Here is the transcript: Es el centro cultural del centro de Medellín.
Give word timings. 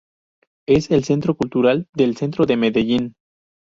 Es 0.67 0.89
el 0.89 1.03
centro 1.03 1.35
cultural 1.37 1.87
del 1.93 2.17
centro 2.17 2.47
de 2.47 2.57
Medellín. 2.57 3.13